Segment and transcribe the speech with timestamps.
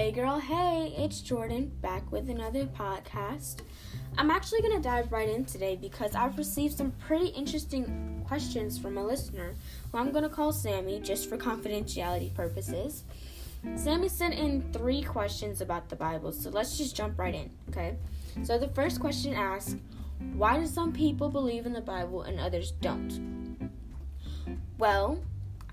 [0.00, 3.56] Hey girl, hey, it's Jordan back with another podcast.
[4.16, 8.78] I'm actually going to dive right in today because I've received some pretty interesting questions
[8.78, 9.56] from a listener
[9.92, 13.04] who I'm going to call Sammy just for confidentiality purposes.
[13.76, 17.96] Sammy sent in three questions about the Bible, so let's just jump right in, okay?
[18.42, 19.76] So the first question asks,
[20.32, 23.70] Why do some people believe in the Bible and others don't?
[24.78, 25.20] Well,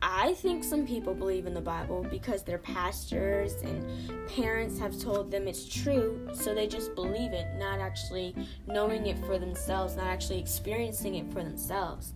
[0.02, 5.32] I think some people believe in the Bible because their pastors and parents have told
[5.32, 8.36] them it's true, so they just believe it, not actually
[8.68, 12.14] knowing it for themselves, not actually experiencing it for themselves.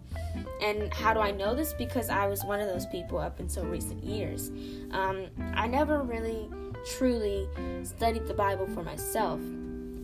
[0.62, 1.74] And how do I know this?
[1.74, 4.52] Because I was one of those people up until recent years.
[4.92, 6.50] Um, I never really
[6.98, 7.48] truly
[7.84, 9.40] studied the Bible for myself.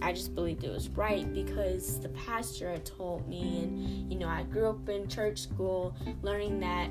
[0.02, 4.28] I just believed it was right because the pastor had told me, and you know,
[4.28, 6.90] I grew up in church school learning that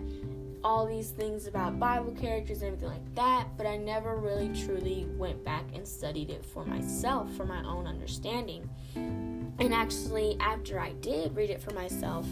[0.66, 5.06] all these things about Bible characters and everything like that, but I never really truly
[5.16, 8.68] went back and studied it for myself, for my own understanding.
[8.96, 12.26] And actually, after I did read it for myself,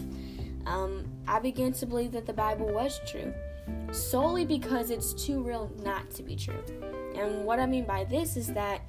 [0.65, 3.33] um, I began to believe that the Bible was true,
[3.93, 6.61] solely because it's too real not to be true.
[7.15, 8.81] And what I mean by this is that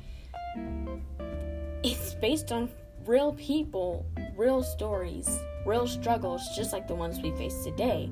[1.85, 2.69] it's based on
[3.07, 8.11] real people, real stories, real struggles, just like the ones we face today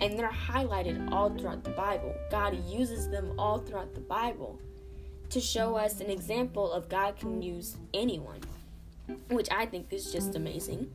[0.00, 2.14] and they're highlighted all throughout the Bible.
[2.30, 4.58] God uses them all throughout the Bible
[5.30, 8.40] to show us an example of God can use anyone,
[9.28, 10.90] which I think is just amazing.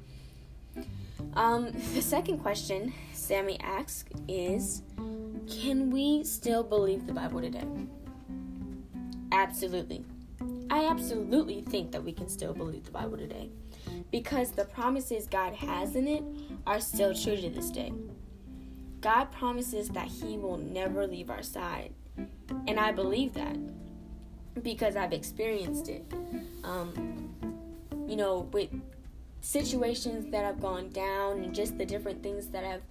[1.34, 4.82] Um, the second question Sammy asks is
[5.48, 7.66] Can we still believe the Bible today?
[9.32, 10.04] Absolutely.
[10.70, 13.50] I absolutely think that we can still believe the Bible today
[14.12, 16.24] because the promises God has in it
[16.66, 17.94] are still true to this day.
[19.06, 21.94] God promises that He will never leave our side.
[22.66, 23.56] And I believe that
[24.64, 26.12] because I've experienced it.
[26.64, 27.30] Um,
[28.08, 28.70] you know, with
[29.42, 32.82] situations that have gone down and just the different things that have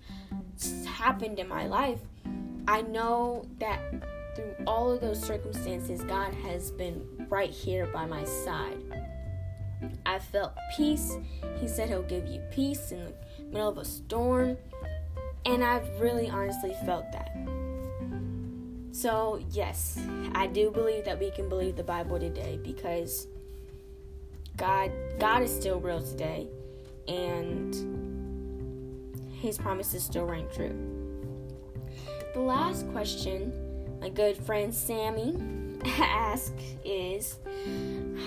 [0.87, 1.99] happened in my life,
[2.69, 3.81] I know that
[4.37, 8.79] through all of those circumstances, God has been right here by my side.
[10.07, 11.17] I felt peace.
[11.61, 13.13] He said He'll give you peace in the
[13.51, 14.57] middle of a storm.
[15.47, 17.31] And I've really honestly felt that.
[18.93, 19.99] So, yes,
[20.35, 23.27] I do believe that we can believe the Bible today because
[24.57, 26.49] God God is still real today
[27.09, 27.75] and
[29.41, 30.75] his promises still ring true.
[32.35, 33.53] The last question
[34.01, 35.37] my good friend Sammy
[35.99, 37.39] asked is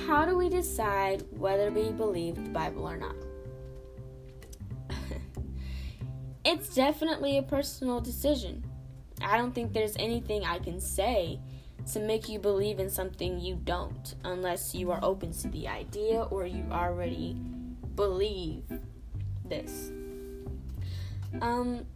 [0.06, 3.16] how do we decide whether we believe the Bible or not?
[6.78, 8.64] Definitely a personal decision.
[9.20, 11.40] I don't think there's anything I can say
[11.92, 16.22] to make you believe in something you don't, unless you are open to the idea
[16.22, 17.36] or you already
[17.96, 18.62] believe
[19.44, 19.92] this.
[21.42, 21.88] Um,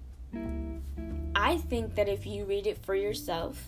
[1.35, 3.63] I think that if you read it for yourself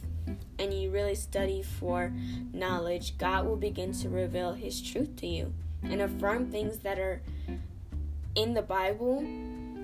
[0.57, 2.11] and you really study for
[2.51, 5.53] knowledge, God will begin to reveal His truth to you
[5.83, 7.21] and affirm things that are
[8.33, 9.23] in the Bible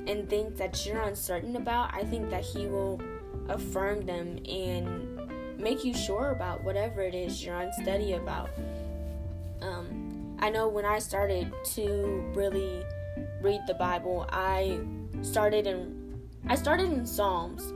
[0.09, 2.99] and things that you're uncertain about, I think that He will
[3.47, 8.49] affirm them and make you sure about whatever it is you're unsteady about.
[9.61, 12.83] Um, I know when I started to really
[13.41, 14.79] read the Bible, I
[15.21, 15.97] started in
[16.47, 17.73] I started in Psalms,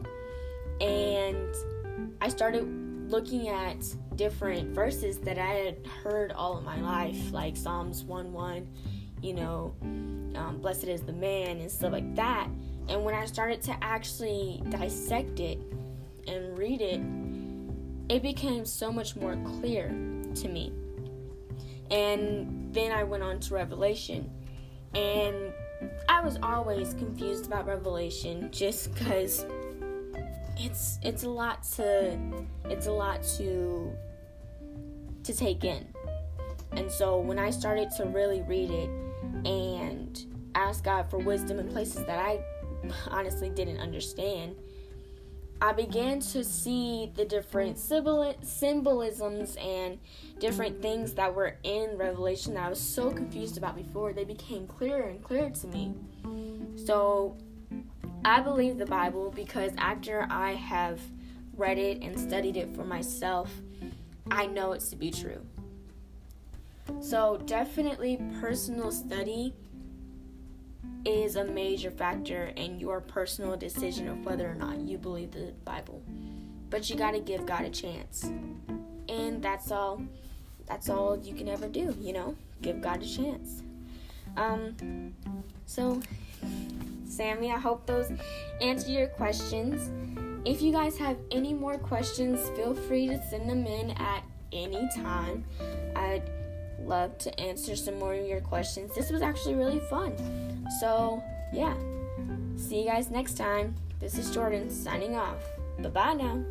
[0.81, 1.53] and
[2.21, 2.65] I started
[3.11, 8.31] looking at different verses that I had heard all of my life, like Psalms 1
[8.31, 8.67] 1
[9.23, 9.73] you know,
[10.35, 12.47] um, blessed is the man and stuff like that.
[12.89, 15.57] And when I started to actually dissect it
[16.28, 17.01] and read it,
[18.13, 20.73] it became so much more clear to me.
[21.89, 24.29] And then I went on to Revelation.
[24.94, 25.53] And
[26.09, 29.45] I was always confused about Revelation just because
[30.57, 32.18] it's it's a lot to
[32.65, 33.92] it's a lot to
[35.24, 35.88] to take in.
[36.74, 38.89] And so when I started to really read it
[39.45, 40.25] and
[40.56, 42.40] ask God for wisdom in places that I
[43.10, 44.56] honestly didn't understand,
[45.62, 49.98] I began to see the different symbolisms and
[50.40, 54.12] different things that were in Revelation that I was so confused about before.
[54.12, 55.94] They became clearer and clearer to me.
[56.75, 57.38] So
[58.25, 61.00] I believe the Bible because after I have
[61.56, 63.50] read it and studied it for myself,
[64.30, 65.46] I know it's to be true.
[67.01, 69.53] So, definitely, personal study
[71.06, 75.53] is a major factor in your personal decision of whether or not you believe the
[75.65, 76.01] Bible.
[76.69, 78.24] But you got to give God a chance.
[79.09, 80.01] and that's all.
[80.65, 81.95] That's all you can ever do.
[82.00, 83.62] You know, give God a chance.
[84.38, 85.13] Um,
[85.65, 86.01] so,
[87.06, 88.12] Sammy, I hope those
[88.62, 89.91] answer your questions.
[90.45, 94.89] If you guys have any more questions, feel free to send them in at any
[94.95, 95.44] time.
[95.95, 96.24] I'd
[96.88, 98.94] love to answer some more of your questions.
[98.95, 100.15] This was actually really fun.
[100.80, 101.75] So, yeah.
[102.56, 103.75] See you guys next time.
[104.00, 105.44] This is Jordan signing off.
[105.80, 106.44] Bye bye now.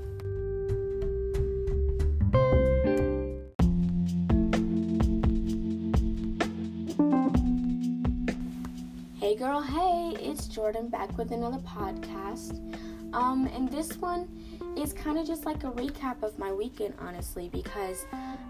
[9.19, 12.59] Hey girl, hey, it's Jordan back with another podcast.
[13.15, 14.29] Um, and this one
[14.77, 18.05] is kind of just like a recap of my weekend, honestly, because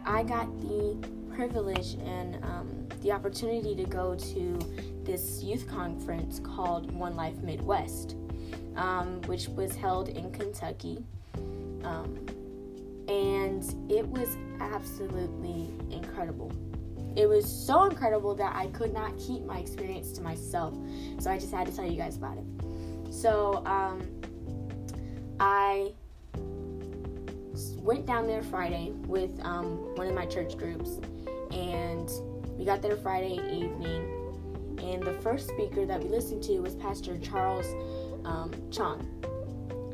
[0.05, 0.97] I got the
[1.35, 4.59] privilege and um, the opportunity to go to
[5.05, 8.17] this youth conference called One Life Midwest,
[8.77, 11.05] um, which was held in Kentucky.
[11.85, 12.27] Um,
[13.09, 16.53] and it was absolutely incredible.
[17.17, 20.75] It was so incredible that I could not keep my experience to myself.
[21.19, 23.13] So I just had to tell you guys about it.
[23.13, 24.09] So um,
[25.39, 25.93] I
[27.83, 31.01] went down there Friday with um, one of my church groups,
[31.51, 32.09] and
[32.57, 34.19] we got there Friday evening.
[34.79, 37.67] And the first speaker that we listened to was Pastor Charles
[38.25, 39.07] um, Chong.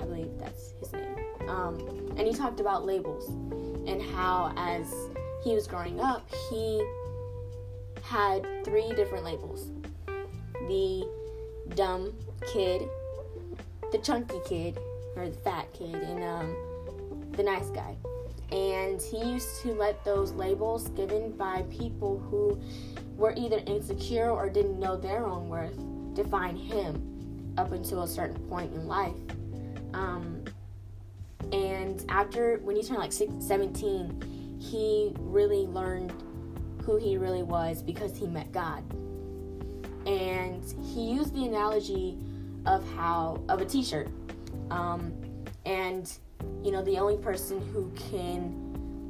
[0.01, 1.17] I believe that's his name.
[1.49, 1.79] Um,
[2.17, 3.29] and he talked about labels
[3.89, 4.93] and how, as
[5.43, 6.85] he was growing up, he
[8.03, 9.71] had three different labels
[10.69, 11.09] the
[11.75, 12.13] dumb
[12.53, 12.83] kid,
[13.93, 14.79] the chunky kid,
[15.17, 16.55] or the fat kid, and um,
[17.39, 17.97] the nice guy.
[18.53, 22.61] And he used to let those labels given by people who
[23.17, 25.79] were either insecure or didn't know their own worth
[26.15, 29.15] define him up until a certain point in life.
[29.95, 30.45] Um,
[31.53, 36.13] and after, when he turned like 17, he really learned
[36.83, 38.83] who he really was because he met God.
[40.07, 42.19] And he used the analogy
[42.67, 44.09] of how, of a t shirt.
[44.71, 45.13] Um,
[45.65, 46.11] and,
[46.63, 48.69] you know, the only person who can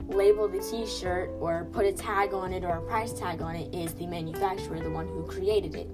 [0.08, 3.54] label the t shirt or put a tag on it or a price tag on
[3.54, 5.88] it is the manufacturer, the one who created it.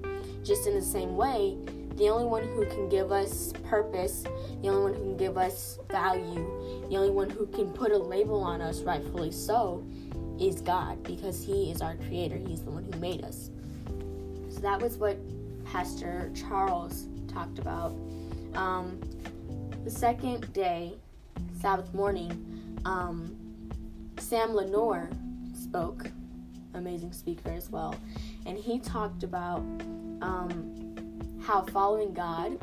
[0.45, 1.57] Just in the same way,
[1.97, 4.25] the only one who can give us purpose,
[4.63, 7.99] the only one who can give us value, the only one who can put a
[7.99, 9.85] label on us, rightfully so,
[10.41, 12.37] is God because He is our creator.
[12.37, 13.51] He's the one who made us.
[14.49, 15.19] So that was what
[15.65, 17.97] Pastor Charles talked about.
[18.55, 19.01] Um,
[19.85, 20.95] the second day,
[21.65, 23.35] Sabbath morning, um,
[24.19, 25.09] Sam Leonor
[25.55, 26.11] spoke,
[26.75, 27.95] amazing speaker as well,
[28.45, 29.61] and he talked about
[30.21, 32.59] um, how following God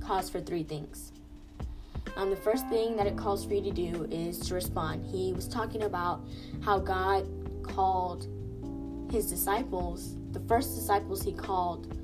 [0.00, 1.12] calls for three things.
[2.18, 5.06] Um, the first thing that it calls for you to do is to respond.
[5.06, 6.20] He was talking about
[6.60, 7.26] how God
[7.62, 8.26] called
[9.10, 11.96] his disciples, the first disciples he called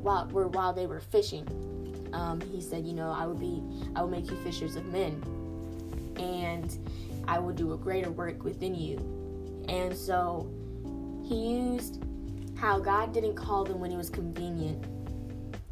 [0.00, 1.44] while were while they were fishing.
[2.12, 3.64] Um, he said, you know, I would be,
[3.96, 5.20] I will make you fishers of men,
[6.20, 6.78] and
[7.26, 8.98] I will do a greater work within you.
[9.68, 10.50] And so
[11.24, 12.02] he used
[12.56, 14.84] how God didn't call them when it was convenient.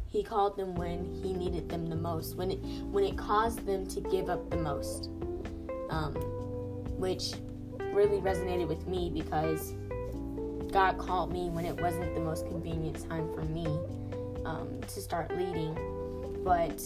[0.07, 2.57] He called them when he needed them the most, when it
[2.89, 5.09] when it caused them to give up the most,
[5.91, 6.13] um,
[6.97, 7.33] which
[7.93, 9.73] really resonated with me because
[10.71, 13.65] God called me when it wasn't the most convenient time for me
[14.45, 15.75] um, to start leading,
[16.43, 16.81] but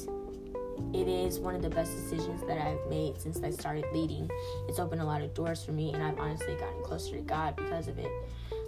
[0.93, 4.29] it is one of the best decisions that I've made since I started leading.
[4.67, 7.55] It's opened a lot of doors for me, and I've honestly gotten closer to God
[7.55, 8.11] because of it.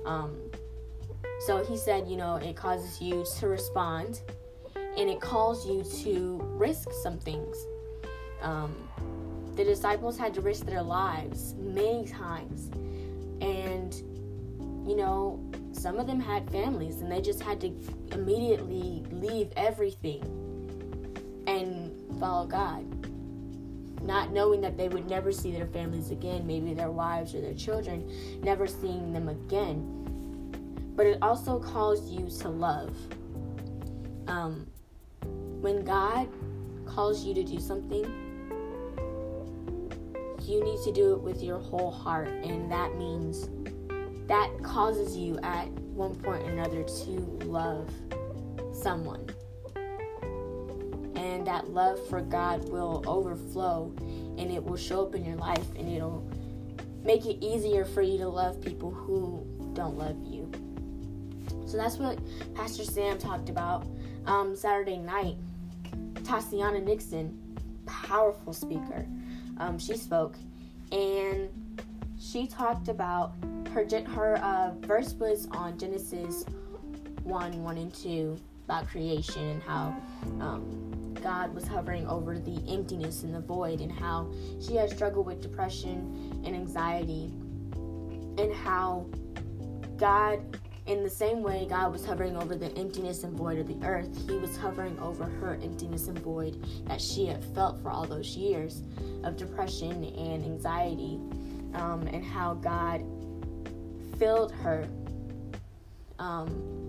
[0.05, 0.37] Um,
[1.39, 4.21] so he said, you know, it causes you to respond
[4.97, 7.57] and it calls you to risk some things.
[8.41, 8.73] Um,
[9.55, 12.69] the disciples had to risk their lives many times.
[13.41, 13.93] And,
[14.87, 15.43] you know,
[15.73, 17.73] some of them had families and they just had to
[18.11, 20.44] immediately leave everything
[22.25, 22.83] follow God.
[24.01, 27.53] Not knowing that they would never see their families again, maybe their wives or their
[27.53, 30.91] children, never seeing them again.
[30.95, 32.95] But it also calls you to love.
[34.27, 34.65] Um,
[35.61, 36.27] when God
[36.87, 38.05] calls you to do something,
[40.41, 43.49] you need to do it with your whole heart, and that means
[44.27, 47.11] that causes you at one point or another to
[47.45, 47.87] love
[48.73, 49.34] someone.
[51.45, 53.93] That love for God will overflow
[54.37, 56.27] and it will show up in your life and it'll
[57.03, 60.51] make it easier for you to love people who don't love you.
[61.67, 62.19] So that's what
[62.55, 63.85] Pastor Sam talked about
[64.25, 65.35] um, Saturday night.
[66.23, 67.37] Tatiana Nixon,
[67.85, 69.05] powerful speaker,
[69.57, 70.35] um, she spoke,
[70.91, 71.49] and
[72.19, 73.33] she talked about
[73.71, 76.45] her her uh, verse was on Genesis
[77.23, 79.95] one, one and two about creation and how
[80.39, 85.25] um, God was hovering over the emptiness and the void, and how she had struggled
[85.25, 87.33] with depression and anxiety,
[88.37, 89.07] and how
[89.97, 90.39] God,
[90.85, 94.29] in the same way God was hovering over the emptiness and void of the earth,
[94.29, 98.37] He was hovering over her emptiness and void that she had felt for all those
[98.37, 98.83] years
[99.23, 101.19] of depression and anxiety,
[101.73, 103.03] um, and how God
[104.19, 104.87] filled her.
[106.19, 106.84] Um,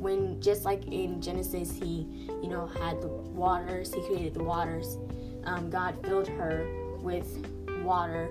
[0.00, 2.06] when just like in Genesis, he,
[2.42, 4.98] you know, had the waters, he created the waters.
[5.44, 6.68] Um, God filled her
[7.00, 7.46] with
[7.82, 8.30] water.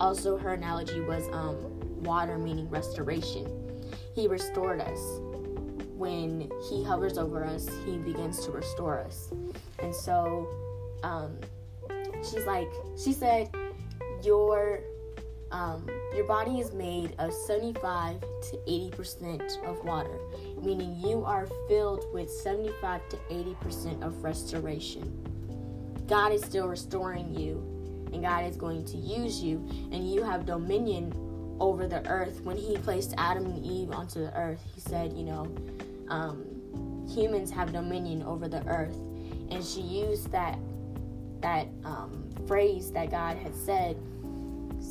[0.00, 1.56] Also, her analogy was um,
[2.02, 3.46] water meaning restoration.
[4.14, 5.00] He restored us.
[5.96, 9.32] When he hovers over us, he begins to restore us.
[9.78, 10.48] And so,
[11.02, 11.38] um,
[12.18, 13.54] she's like, she said,
[14.22, 14.82] Your
[15.54, 20.18] um, your body is made of 75 to 80% of water,
[20.64, 25.02] meaning you are filled with 75 to 80% of restoration.
[26.08, 27.58] God is still restoring you,
[28.12, 29.56] and God is going to use you,
[29.92, 31.12] and you have dominion
[31.60, 32.40] over the earth.
[32.42, 35.54] When He placed Adam and Eve onto the earth, He said, you know,
[36.08, 36.44] um,
[37.08, 38.96] humans have dominion over the earth,
[39.50, 40.58] and she used that
[41.40, 43.98] that um, phrase that God had said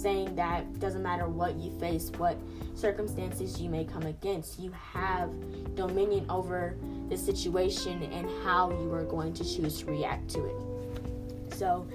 [0.03, 2.37] saying that doesn't matter what you face, what
[2.75, 5.31] circumstances you may come against, you have
[5.75, 6.75] dominion over
[7.07, 11.53] the situation and how you are going to choose to react to it.
[11.53, 11.87] So,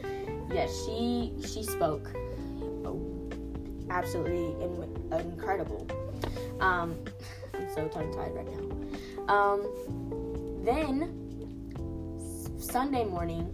[0.50, 2.08] yes, she she spoke
[3.90, 5.86] absolutely in, incredible.
[6.60, 6.96] Um,
[7.54, 9.34] I'm so tongue tied right now.
[9.34, 11.14] Um, then
[12.58, 13.52] Sunday morning,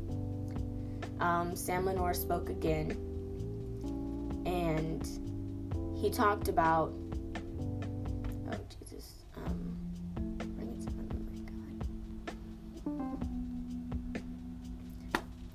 [1.18, 2.96] um, Sam Leonor spoke again
[4.85, 6.93] and he talked about
[8.50, 9.76] oh Jesus, um.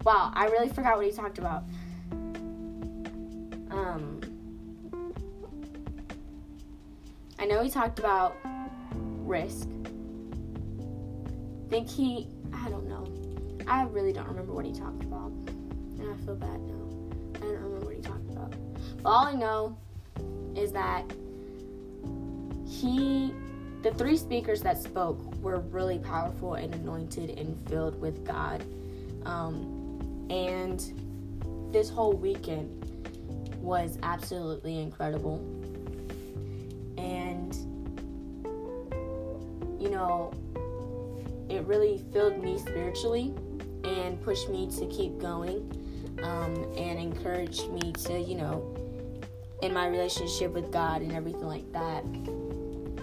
[0.04, 1.64] Wow, I really forgot what he talked about.
[3.70, 4.22] Um,
[7.38, 8.36] I know he talked about
[9.26, 9.68] risk.
[11.70, 13.06] think he, I don't know.
[13.68, 15.32] I really don't remember what he talked about,
[16.00, 16.79] and I feel bad now.
[19.06, 19.78] All I know
[20.56, 21.04] is that
[22.68, 23.34] he,
[23.82, 28.64] the three speakers that spoke were really powerful and anointed and filled with God.
[29.26, 32.86] Um, and this whole weekend
[33.62, 35.38] was absolutely incredible.
[36.98, 37.56] And,
[39.82, 40.34] you know,
[41.50, 43.34] it really filled me spiritually
[43.84, 45.72] and pushed me to keep going
[46.24, 48.76] um, and encouraged me to, you know,
[49.62, 52.04] in my relationship with God and everything like that.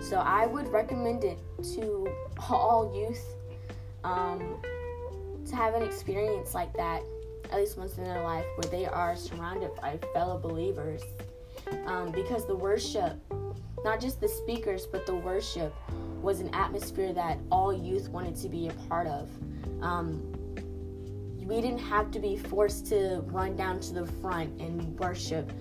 [0.03, 1.39] So I would recommend it
[1.75, 2.07] to
[2.51, 3.25] all youth
[4.05, 4.63] um,
[5.47, 7.03] to have an experience like that
[7.51, 11.03] at least once in their life where they are surrounded by fellow believers.
[11.87, 13.17] Um, because the worship,
[13.85, 15.75] not just the speakers, but the worship
[16.23, 19.29] was an atmosphere that all youth wanted to be a part of.
[19.83, 20.33] Um,
[21.39, 25.53] we didn't have to be forced to run down to the front and worship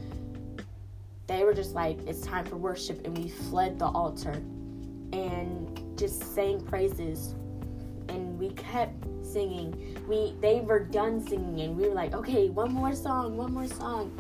[1.28, 4.44] they were just like, it's time for worship, and we fled the altar
[5.14, 7.36] and just sang praises.
[8.10, 9.98] And we kept singing.
[10.08, 13.68] We they were done singing, and we were like, okay, one more song, one more
[13.68, 14.12] song.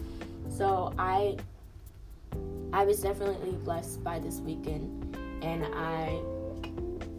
[0.49, 1.37] So I
[2.73, 6.19] I was definitely blessed by this weekend, and I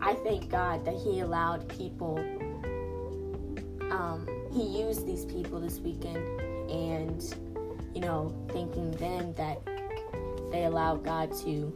[0.01, 2.19] I thank God that He allowed people.
[3.91, 6.19] Um, he used these people this weekend,
[6.71, 7.23] and
[7.95, 9.63] you know, thanking them that
[10.51, 11.73] they allow God to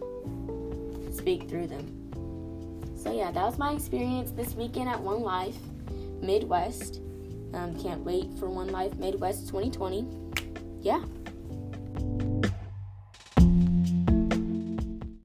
[1.12, 1.86] speak through them.
[2.96, 5.56] So, yeah, that was my experience this weekend at One Life
[6.20, 7.00] Midwest.
[7.54, 10.06] Um, can't wait for One Life Midwest 2020.
[10.82, 11.02] Yeah.